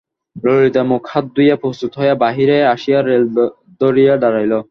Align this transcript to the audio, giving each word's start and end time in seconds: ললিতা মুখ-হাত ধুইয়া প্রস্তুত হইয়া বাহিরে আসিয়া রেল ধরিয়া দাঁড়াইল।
ললিতা 0.35 0.81
মুখ-হাত 0.83 1.25
ধুইয়া 1.35 1.55
প্রস্তুত 1.55 1.91
হইয়া 1.99 2.15
বাহিরে 2.15 2.57
আসিয়া 2.65 2.99
রেল 3.01 3.25
ধরিয়া 3.81 4.13
দাঁড়াইল। 4.17 4.53